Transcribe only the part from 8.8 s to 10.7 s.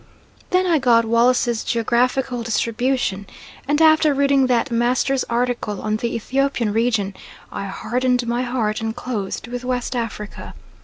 and closed with West Africa.